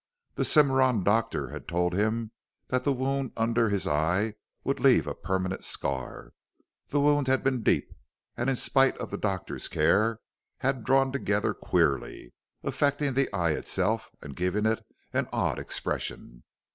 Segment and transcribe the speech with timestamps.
[0.33, 2.31] The Cimarron doctor had told him
[2.69, 6.33] that the wound under his eye would leave a permanent scar
[6.87, 7.93] the wound had been deep
[8.35, 10.19] and in spite of the doctor's care,
[10.57, 12.33] had drawn together queerly,
[12.63, 14.83] affecting the eye itself and giving it
[15.13, 16.45] an odd expression.